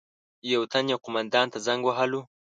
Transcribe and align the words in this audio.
یو 0.53 0.61
تن 0.71 0.83
یو 0.91 0.99
قومندان 1.05 1.47
ته 1.53 1.57
زنګ 1.65 1.81
وهلو. 1.85 2.21